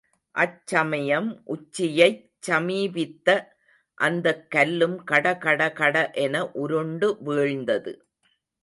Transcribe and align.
அச்சமயம் 0.35 1.27
உச்சியைச் 1.45 2.23
சமீபித்த 2.39 3.27
அந்தக் 3.97 4.51
கல்லும் 4.51 4.97
கடகடகட 5.11 5.95
என 6.17 6.35
உருண்டு 6.55 7.17
வீழ்ந்தது. 7.25 7.93